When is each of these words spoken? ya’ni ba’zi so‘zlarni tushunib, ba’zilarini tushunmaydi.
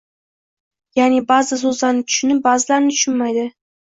ya’ni 0.99 1.21
ba’zi 1.31 1.59
so‘zlarni 1.65 2.07
tushunib, 2.09 2.43
ba’zilarini 2.49 2.95
tushunmaydi. 2.97 3.45